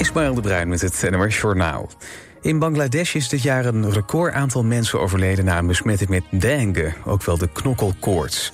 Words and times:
Ismaël 0.00 0.34
de 0.34 0.40
Bruin 0.40 0.68
met 0.68 0.80
het 0.80 1.10
NOS 1.10 1.40
Journaal. 1.40 1.90
In 2.40 2.58
Bangladesh 2.58 3.14
is 3.14 3.28
dit 3.28 3.42
jaar 3.42 3.64
een 3.64 3.92
record 3.92 4.32
aantal 4.32 4.64
mensen 4.64 5.00
overleden... 5.00 5.44
na 5.44 5.58
een 5.58 5.66
besmetting 5.66 6.10
met 6.10 6.22
dengue, 6.30 6.92
ook 7.04 7.22
wel 7.24 7.38
de 7.38 7.48
knokkelkoorts. 7.52 8.52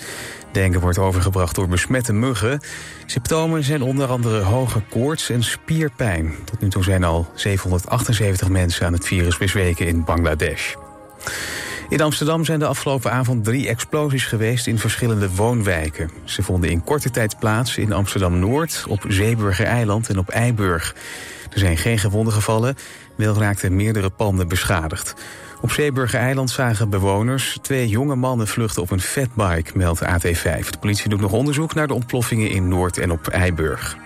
Dengue 0.53 0.81
wordt 0.81 0.99
overgebracht 0.99 1.55
door 1.55 1.69
besmette 1.69 2.13
muggen. 2.13 2.61
Symptomen 3.07 3.65
zijn 3.65 3.83
onder 3.83 4.07
andere 4.07 4.41
hoge 4.41 4.83
koorts 4.91 5.31
en 5.31 5.43
spierpijn. 5.43 6.35
Tot 6.45 6.61
nu 6.61 6.69
toe 6.69 6.83
zijn 6.83 7.05
al 7.05 7.27
778 7.35 8.49
mensen 8.49 8.87
aan 8.87 8.93
het 8.93 9.07
virus 9.07 9.39
bezweken 9.39 9.87
in 9.87 10.05
Bangladesh. 10.05 10.75
In 11.89 12.01
Amsterdam 12.01 12.45
zijn 12.45 12.59
de 12.59 12.67
afgelopen 12.67 13.13
avond 13.13 13.45
drie 13.45 13.69
explosies 13.69 14.25
geweest 14.25 14.67
in 14.67 14.79
verschillende 14.79 15.31
woonwijken. 15.31 16.11
Ze 16.25 16.43
vonden 16.43 16.71
in 16.71 16.85
korte 16.85 17.11
tijd 17.11 17.39
plaats 17.39 17.77
in 17.77 17.93
Amsterdam-Noord, 17.93 18.85
op 18.89 19.05
Zeeburger-eiland 19.09 20.09
en 20.09 20.19
op 20.19 20.29
Eiburg. 20.29 20.95
Er 21.57 21.63
zijn 21.63 21.77
geen 21.77 21.99
gewonden 21.99 22.33
gevallen, 22.33 22.77
wel 23.15 23.35
raakten 23.35 23.77
meerdere 23.77 24.11
panden 24.11 24.49
beschadigd. 24.49 25.15
Op 25.61 25.73
Zeeburger-eiland 25.73 26.51
zagen 26.51 26.91
bewoners 26.91 27.59
twee 27.63 27.89
jonge 27.89 28.15
mannen 28.15 28.47
vluchten 28.47 28.83
op 28.83 28.91
een 28.91 29.01
fatbike, 29.01 29.71
meldt 29.75 30.03
AT5. 30.03 30.69
De 30.71 30.79
politie 30.81 31.09
doet 31.09 31.21
nog 31.21 31.33
onderzoek 31.33 31.75
naar 31.75 31.87
de 31.87 31.95
ontploffingen 31.95 32.51
in 32.51 32.69
Noord 32.69 32.99
en 32.99 33.11
op 33.11 33.27
Eiburg. 33.27 33.97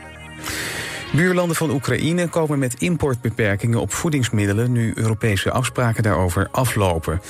Buurlanden 1.13 1.57
van 1.57 1.71
Oekraïne 1.71 2.29
komen 2.29 2.59
met 2.59 2.81
importbeperkingen 2.81 3.81
op 3.81 3.93
voedingsmiddelen... 3.93 4.73
nu 4.73 4.93
Europese 4.95 5.51
afspraken 5.51 6.03
daarover 6.03 6.49
aflopen. 6.51 7.21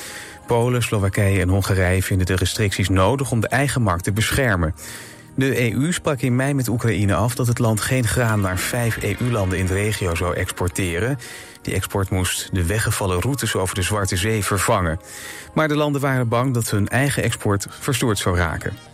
Polen, 0.47 0.83
Slowakije 0.83 1.41
en 1.41 1.49
Hongarije 1.49 2.03
vinden 2.03 2.27
de 2.27 2.37
restricties 2.37 2.89
nodig 2.89 3.31
om 3.31 3.41
de 3.41 3.49
eigen 3.49 3.83
markt 3.83 4.05
te 4.05 4.13
beschermen. 4.13 4.75
De 5.35 5.73
EU 5.73 5.93
sprak 5.93 6.21
in 6.21 6.37
mei 6.37 6.55
met 6.55 6.69
Oekraïne 6.69 7.15
af 7.15 7.35
dat 7.35 7.47
het 7.47 7.59
land 7.59 7.81
geen 7.81 8.07
graan 8.07 8.41
naar 8.41 8.59
vijf 8.59 8.99
EU-landen 9.03 9.59
in 9.59 9.67
de 9.67 9.75
regio 9.75 10.15
zou 10.15 10.35
exporteren. 10.35 11.19
Die 11.63 11.75
export 11.75 12.11
moest 12.11 12.49
de 12.53 12.67
weggevallen 12.67 13.21
routes 13.21 13.55
over 13.55 13.75
de 13.75 13.83
Zwarte 13.83 14.17
Zee 14.17 14.45
vervangen. 14.45 15.01
Maar 15.55 15.69
de 15.69 15.77
landen 15.77 16.01
waren 16.01 16.29
bang 16.29 16.55
dat 16.55 16.71
hun 16.71 16.89
eigen 16.89 17.23
export 17.23 17.67
verstoord 17.71 18.19
zou 18.19 18.37
raken. 18.37 18.90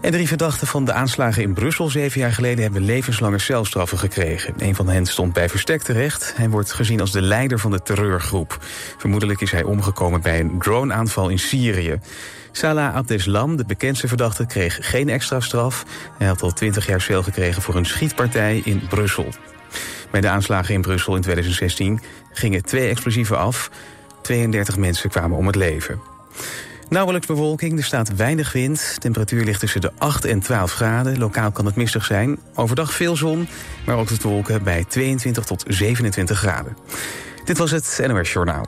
En 0.00 0.12
drie 0.12 0.28
verdachten 0.28 0.66
van 0.66 0.84
de 0.84 0.92
aanslagen 0.92 1.42
in 1.42 1.54
Brussel 1.54 1.88
zeven 1.88 2.20
jaar 2.20 2.32
geleden 2.32 2.62
hebben 2.62 2.84
levenslange 2.84 3.38
celstraffen 3.38 3.98
gekregen. 3.98 4.54
Een 4.58 4.74
van 4.74 4.88
hen 4.88 5.06
stond 5.06 5.32
bij 5.32 5.48
verstek 5.48 5.82
terecht. 5.82 6.32
Hij 6.36 6.50
wordt 6.50 6.72
gezien 6.72 7.00
als 7.00 7.12
de 7.12 7.22
leider 7.22 7.58
van 7.58 7.70
de 7.70 7.82
terreurgroep. 7.82 8.58
Vermoedelijk 8.98 9.40
is 9.40 9.50
hij 9.50 9.62
omgekomen 9.62 10.22
bij 10.22 10.40
een 10.40 10.58
droneaanval 10.58 11.28
in 11.28 11.38
Syrië. 11.38 11.98
Salah 12.52 12.94
Abdeslam, 12.94 13.56
de 13.56 13.64
bekendste 13.64 14.08
verdachte, 14.08 14.46
kreeg 14.46 14.78
geen 14.80 15.08
extra 15.08 15.40
straf. 15.40 15.84
Hij 16.18 16.26
had 16.26 16.42
al 16.42 16.52
twintig 16.52 16.86
jaar 16.86 17.00
cel 17.00 17.22
gekregen 17.22 17.62
voor 17.62 17.74
een 17.74 17.86
schietpartij 17.86 18.60
in 18.64 18.86
Brussel. 18.88 19.28
Bij 20.10 20.20
de 20.20 20.28
aanslagen 20.28 20.74
in 20.74 20.80
Brussel 20.80 21.14
in 21.14 21.22
2016 21.22 22.00
gingen 22.32 22.64
twee 22.64 22.88
explosieven 22.88 23.38
af. 23.38 23.70
32 24.22 24.76
mensen 24.76 25.10
kwamen 25.10 25.38
om 25.38 25.46
het 25.46 25.56
leven. 25.56 26.00
Nauwelijks 26.88 27.26
bewolking, 27.26 27.78
er 27.78 27.84
staat 27.84 28.14
weinig 28.14 28.52
wind. 28.52 28.96
Temperatuur 28.98 29.44
ligt 29.44 29.60
tussen 29.60 29.80
de 29.80 29.92
8 29.98 30.24
en 30.24 30.40
12 30.40 30.72
graden. 30.72 31.18
Lokaal 31.18 31.50
kan 31.50 31.66
het 31.66 31.76
mistig 31.76 32.04
zijn. 32.04 32.38
Overdag 32.54 32.92
veel 32.92 33.16
zon, 33.16 33.48
maar 33.86 33.96
ook 33.96 34.08
de 34.08 34.16
wolken 34.22 34.62
bij 34.62 34.84
22 34.88 35.44
tot 35.44 35.64
27 35.66 36.38
graden. 36.38 36.76
Dit 37.44 37.58
was 37.58 37.70
het 37.70 38.00
NOS 38.06 38.32
Journaal. 38.32 38.64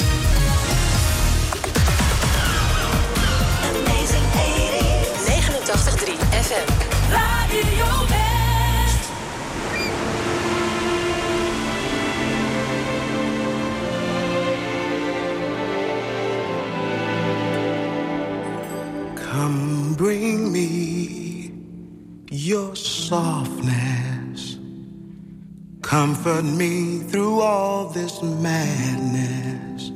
Comfort 26.19 26.47
me 26.47 26.99
through 26.99 27.41
all 27.41 27.91
this 27.91 28.21
madness. 28.23 29.93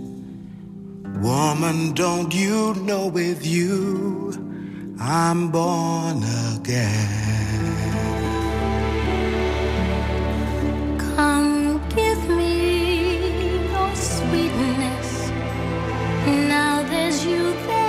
Woman, 1.21 1.95
don't 1.95 2.33
you 2.33 2.75
know 2.75 3.09
with 3.09 3.45
you 3.45 4.33
I'm 5.01 5.51
born 5.51 6.23
again? 6.55 7.09
Come 10.97 11.81
give 11.89 12.29
me 12.29 13.67
your 13.73 13.97
sweetness. 13.97 15.31
Now 16.25 16.85
there's 16.89 17.25
you 17.27 17.53
there. 17.67 17.82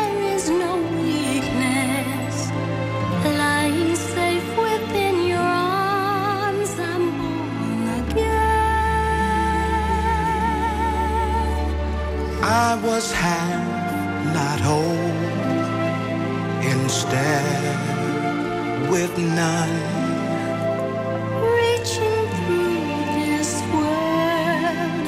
I 12.73 12.75
was 12.78 13.11
half, 13.11 14.34
not 14.34 14.59
whole. 14.59 15.13
Instead, 16.73 17.78
with 18.89 19.16
none. 19.19 19.78
Reaching 21.59 22.28
through 22.35 22.79
this 23.13 23.51
world 23.75 25.07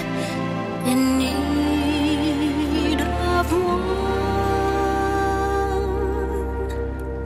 in 0.91 0.99
need 1.17 2.99
of 3.01 3.47
one. 3.51 3.87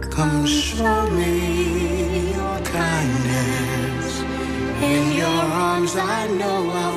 Come 0.09 0.45
show 0.45 1.09
me 1.09 1.33
your 2.31 2.59
kindness. 2.79 4.07
In 4.91 5.03
your 5.17 5.43
arms, 5.67 5.93
I 5.97 6.27
know 6.27 6.59
this. 6.71 6.88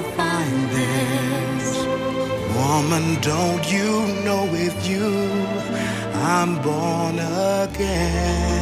Woman, 2.83 3.21
don't 3.21 3.73
you 3.73 4.07
know 4.25 4.45
with 4.51 4.89
you 4.89 5.07
I'm 6.15 6.61
born 6.63 7.17
again? 7.21 8.62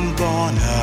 I'm 0.00 0.16
gonna 0.16 0.79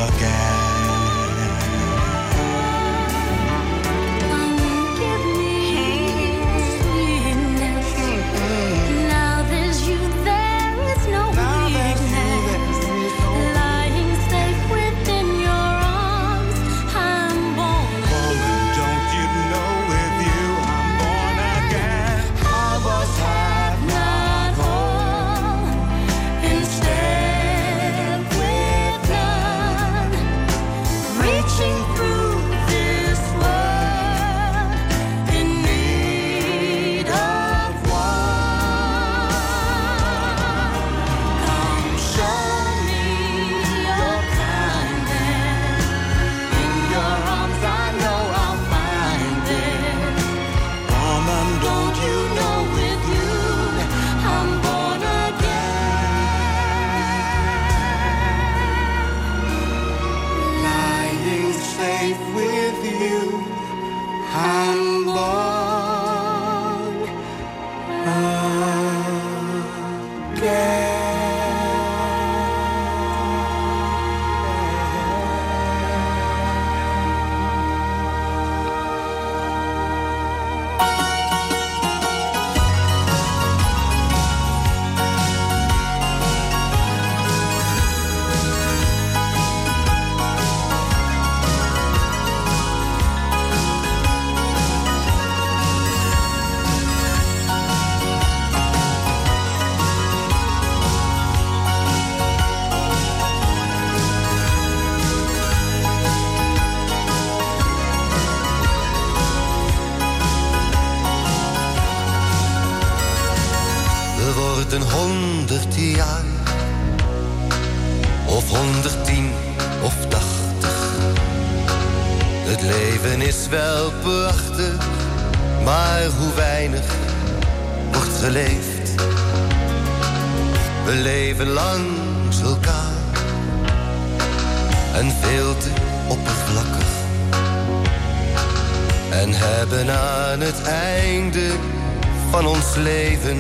van 142.42 142.48
ons 142.48 142.76
leven 142.76 143.40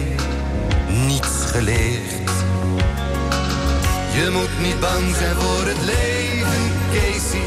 niets 1.05 1.35
geleerd. 1.53 2.31
Je 4.17 4.27
moet 4.35 4.55
niet 4.65 4.79
bang 4.79 5.15
zijn 5.15 5.35
voor 5.35 5.65
het 5.71 5.83
leven, 5.93 6.63
Casey. 6.93 7.45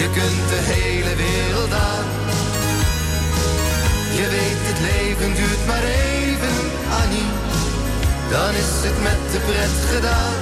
Je 0.00 0.06
kunt 0.18 0.44
de 0.52 0.60
hele 0.72 1.14
wereld 1.24 1.72
aan. 1.90 2.08
Je 4.18 4.26
weet 4.36 4.62
het 4.70 4.80
leven 4.90 5.30
duurt 5.40 5.66
maar 5.70 5.84
even, 6.06 6.56
Annie. 7.02 7.30
Dan 8.34 8.52
is 8.62 8.72
het 8.86 8.98
met 9.08 9.22
de 9.32 9.40
pret 9.48 9.76
gedaan. 9.92 10.38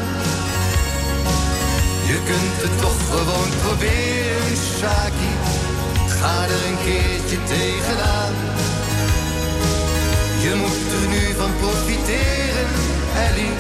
Je 2.10 2.18
kunt 2.30 2.56
het 2.64 2.74
toch 2.84 3.00
gewoon 3.14 3.50
proberen, 3.64 4.56
Shaki. 4.76 5.32
Ga 6.18 6.36
er 6.54 6.62
een 6.68 6.80
keertje 6.86 7.38
tegenaan. 7.54 8.34
Je 10.42 10.54
moet 10.54 10.92
er 11.02 11.08
nu 11.08 11.34
van 11.36 11.50
profiteren, 11.60 12.66
Ellie. 13.28 13.52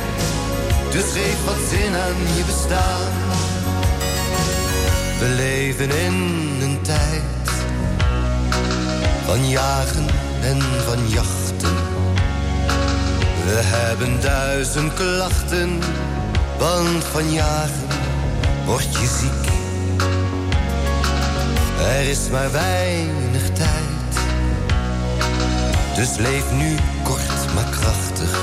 Dus 0.90 1.12
geef 1.12 1.44
wat 1.44 1.56
zin 1.70 1.94
aan 1.94 2.36
je 2.36 2.44
bestaan. 2.46 3.12
We 5.18 5.26
leven 5.36 5.90
in 5.90 6.14
een 6.62 6.80
tijd 6.82 7.50
van 9.26 9.48
jagen 9.48 10.06
en 10.42 10.60
van 10.60 11.08
jachten. 11.08 11.76
We 13.44 13.60
hebben 13.62 14.20
duizend 14.20 14.94
klachten, 14.94 15.78
want 16.58 17.04
van 17.04 17.32
jagen 17.32 17.88
word 18.66 18.92
je 18.92 19.06
ziek. 19.20 19.50
Er 21.80 22.08
is 22.08 22.28
maar 22.30 22.52
weinig 22.52 23.21
dus 25.94 26.16
leef 26.16 26.52
nu 26.52 26.76
kort 27.02 27.54
maar 27.54 27.70
krachtig. 27.70 28.40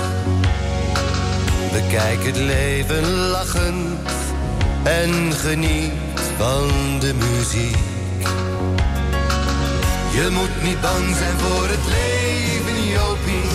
Bekijk 1.71 2.25
het 2.25 2.37
leven 2.37 3.09
lachend 3.29 4.09
en 4.83 5.33
geniet 5.33 5.91
van 6.37 6.69
de 6.99 7.13
muziek. 7.13 7.77
Je 10.11 10.29
moet 10.31 10.63
niet 10.63 10.81
bang 10.81 11.15
zijn 11.15 11.37
voor 11.37 11.67
het 11.67 11.85
leven, 11.97 12.87
Jopie. 12.87 13.49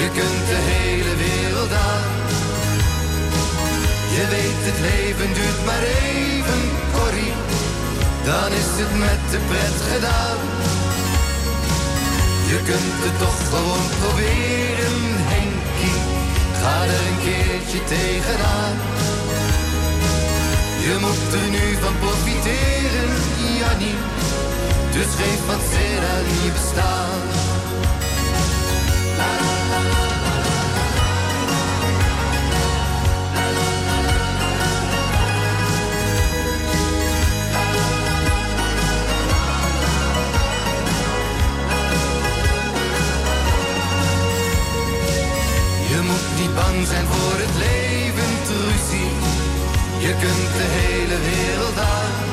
Je 0.00 0.08
kunt 0.18 0.46
de 0.52 0.60
hele 0.72 1.14
wereld 1.16 1.72
aan. 1.72 2.14
Je 4.16 4.24
weet 4.34 4.62
het 4.68 4.80
leven 4.90 5.34
duurt 5.34 5.64
maar 5.64 5.82
even, 5.82 6.60
Corrie. 6.92 7.34
Dan 8.24 8.50
is 8.60 8.70
het 8.80 8.98
met 8.98 9.22
de 9.30 9.38
pret 9.48 9.78
gedaan. 9.92 10.65
Je 12.56 12.62
kunt 12.62 13.04
het 13.06 13.18
toch 13.18 13.40
gewoon 13.48 13.86
proberen, 14.00 15.00
Henkie. 15.32 16.00
Ga 16.60 16.74
er 16.84 17.02
een 17.08 17.20
keertje 17.26 17.80
tegenaan. 17.84 18.76
Je 20.86 20.96
moet 21.04 21.32
er 21.40 21.48
nu 21.56 21.64
van 21.82 21.94
profiteren, 21.98 23.12
Jannie. 23.58 23.98
Dus 24.92 25.10
geef 25.20 25.46
wat 25.46 25.62
zin 25.72 26.02
aan 26.12 26.52
bestaan. 26.52 27.45
Zijn 46.84 47.06
voor 47.06 47.38
het 47.44 47.54
leven, 47.66 48.32
Trucy. 48.48 49.06
Je 49.98 50.12
kunt 50.22 50.48
de 50.58 50.66
hele 50.80 51.18
wereld 51.30 51.78
aan. 51.78 52.24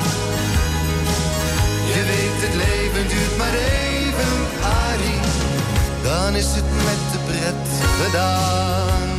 Je 1.93 2.01
weet 2.12 2.39
het 2.45 2.55
leven 2.65 3.07
duurt 3.07 3.38
maar 3.38 3.53
even, 3.53 4.33
Arie. 4.85 5.21
Dan 6.03 6.35
is 6.35 6.45
het 6.45 6.69
met 6.88 7.01
de 7.12 7.19
pret 7.25 7.65
gedaan. 8.01 9.09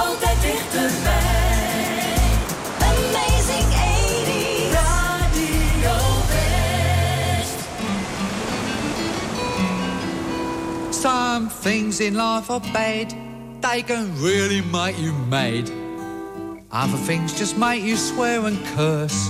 Altijd 0.00 0.36
dichterbij. 0.42 1.07
Things 11.68 12.00
in 12.00 12.14
life 12.14 12.50
are 12.50 12.60
bad. 12.72 13.14
They 13.60 13.82
can 13.82 14.06
really 14.22 14.62
make 14.62 14.98
you 14.98 15.12
mad. 15.12 15.70
Other 16.72 16.96
things 16.96 17.38
just 17.38 17.58
make 17.58 17.82
you 17.82 17.94
swear 17.94 18.46
and 18.46 18.58
curse. 18.74 19.28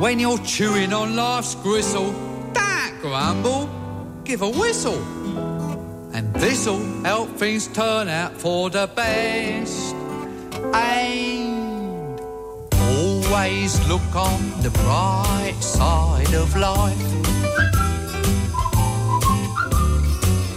When 0.00 0.18
you're 0.18 0.38
chewing 0.38 0.94
on 0.94 1.14
life's 1.14 1.56
gristle, 1.56 2.10
don't 2.54 2.98
grumble, 3.02 3.68
give 4.24 4.40
a 4.40 4.48
whistle. 4.48 5.02
And 6.14 6.32
this'll 6.36 6.82
help 7.02 7.28
things 7.36 7.68
turn 7.68 8.08
out 8.08 8.32
for 8.32 8.70
the 8.70 8.86
best. 8.96 9.94
And 10.72 12.18
always 12.72 13.72
look 13.88 14.10
on 14.16 14.40
the 14.62 14.70
bright 14.70 15.58
side 15.60 16.32
of 16.32 16.56
life. 16.56 17.83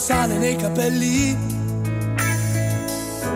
sale 0.00 0.38
nei 0.38 0.56
capelli, 0.56 1.36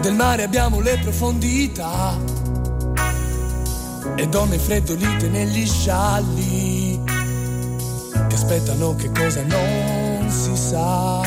del 0.00 0.14
mare 0.14 0.44
abbiamo 0.44 0.80
le 0.80 0.98
profondità. 1.02 2.16
E 4.16 4.26
donne 4.28 4.58
freddolite 4.58 5.28
negli 5.28 5.66
scialli 5.66 7.02
che 8.28 8.34
aspettano 8.34 8.94
che 8.96 9.10
cosa 9.12 9.42
non 9.42 10.30
si 10.30 10.56
sa. 10.56 11.20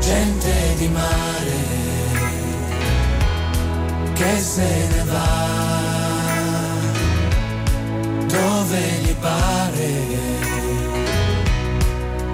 Gente 0.00 0.74
di 0.76 0.88
mare 0.88 1.58
che 4.12 4.38
se 4.38 4.88
ne 4.88 5.04
va? 5.04 5.48
Dove 8.26 8.80
gli 9.02 9.14
pare? 9.14 10.29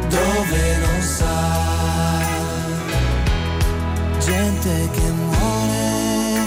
dove 0.09 0.76
non 0.78 1.00
sa. 1.02 1.34
Gente 4.18 4.90
che 4.92 5.11
muore 5.11 6.44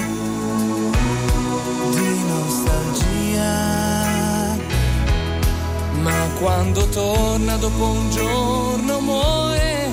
di 1.91 2.24
nostalgia. 2.28 3.53
Ma 6.01 6.28
quando 6.39 6.88
torna 6.89 7.55
dopo 7.57 7.84
un 7.86 8.10
giorno 8.12 8.99
muore 8.99 9.89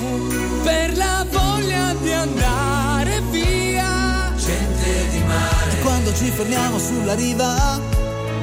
per 0.63 0.97
la 0.97 1.25
voglia 1.29 1.93
di 2.01 2.11
andare 2.11 3.21
via. 3.31 4.33
Gente 4.35 5.09
di 5.11 5.19
mare. 5.19 5.71
E 5.71 5.79
quando 5.81 6.13
ci 6.13 6.29
fermiamo 6.31 6.77
sulla 6.79 7.13
riva 7.13 7.97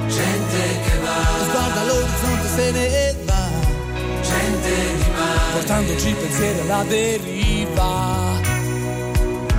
gente 0.09 0.81
che 0.85 0.99
va. 0.99 1.53
guarda 1.53 1.83
l'orizzonte 1.85 2.49
se 2.57 2.71
ne 2.71 3.15
va. 3.25 3.49
Gente 4.23 4.97
di 4.97 5.04
portandoci 5.55 6.09
il 6.09 6.17
pensiero 6.17 6.63
alla 6.63 6.83
deriva, 6.83 8.41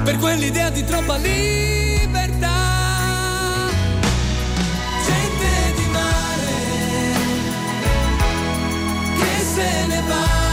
per 0.04 0.18
quell'idea 0.18 0.70
di 0.70 0.84
troppa 0.84 1.16
libertà. 1.16 2.54
Gente 5.06 5.74
di 5.76 5.86
mare 5.91 6.54
che 9.18 9.43
se 9.54 9.86
ne 9.88 10.04
va. 10.08 10.45